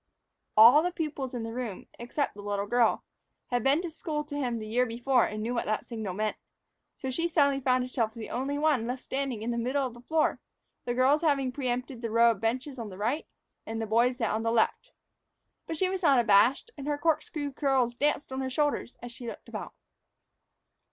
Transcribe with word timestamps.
All 0.57 0.81
the 0.81 0.91
pupils 0.91 1.35
in 1.35 1.43
the 1.43 1.53
room, 1.53 1.85
except 1.99 2.33
the 2.33 2.41
little 2.41 2.65
girl, 2.65 3.03
had 3.51 3.63
been 3.63 3.83
to 3.83 3.91
school 3.91 4.23
to 4.23 4.35
him 4.35 4.57
the 4.57 4.65
year 4.65 4.87
before 4.87 5.25
and 5.27 5.43
knew 5.43 5.53
what 5.53 5.65
the 5.65 5.79
signal 5.85 6.15
meant. 6.15 6.37
So 6.95 7.11
she 7.11 7.27
suddenly 7.27 7.59
found 7.61 7.83
herself 7.83 8.15
the 8.15 8.31
only 8.31 8.57
one 8.57 8.87
left 8.87 9.03
standing 9.03 9.43
in 9.43 9.51
the 9.51 9.59
middle 9.59 9.85
of 9.85 9.93
the 9.93 10.01
floor, 10.01 10.39
the 10.85 10.95
girls 10.95 11.21
having 11.21 11.51
preempted 11.51 12.01
the 12.01 12.09
row 12.09 12.31
of 12.31 12.41
benches 12.41 12.79
on 12.79 12.89
the 12.89 12.97
right, 12.97 13.27
and 13.67 13.79
the 13.79 13.85
boys 13.85 14.17
that 14.17 14.33
on 14.33 14.41
the 14.41 14.51
left. 14.51 14.91
But 15.67 15.77
she 15.77 15.87
was 15.87 16.01
not 16.01 16.17
abashed, 16.19 16.71
and 16.79 16.87
her 16.87 16.97
corkscrew 16.97 17.51
curls 17.53 17.93
danced 17.93 18.31
on 18.33 18.41
her 18.41 18.49
shoulders 18.49 18.97
as 19.03 19.11
she 19.11 19.27
looked 19.27 19.49
about. 19.49 19.75